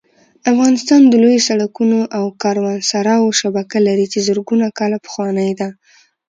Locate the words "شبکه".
3.41-3.77